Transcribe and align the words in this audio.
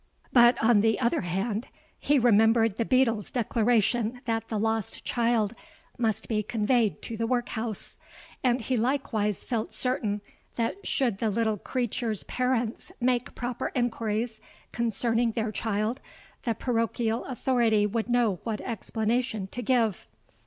But, 0.33 0.57
on 0.63 0.81
the 0.81 0.99
other 0.99 1.21
hand, 1.21 1.67
he 1.99 2.17
remembered 2.17 2.77
the 2.77 2.85
beadle's 2.85 3.29
declaration 3.29 4.19
that 4.25 4.47
the 4.49 4.57
lost 4.57 5.05
child 5.05 5.53
must 5.95 6.27
be 6.27 6.41
conveyed 6.41 7.03
to 7.03 7.15
the 7.15 7.27
workhouse; 7.27 7.97
and 8.43 8.61
he 8.61 8.77
likewise 8.77 9.43
felt 9.43 9.71
certain 9.71 10.21
that 10.55 10.87
should 10.87 11.19
the 11.19 11.29
little 11.29 11.57
creature's 11.59 12.23
parents 12.23 12.91
make 12.99 13.35
proper 13.35 13.67
enquiries 13.75 14.41
concerning 14.71 15.33
their 15.33 15.51
child, 15.51 16.01
the 16.45 16.55
parochial 16.55 17.23
authority 17.25 17.85
would 17.85 18.09
know 18.09 18.39
what 18.43 18.59
explanation 18.61 19.45
to 19.51 19.61
give. 19.61 20.07